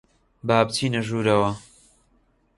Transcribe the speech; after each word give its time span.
با 0.47 0.57
بچینە 0.67 1.01
ژوورەوە. 1.07 1.51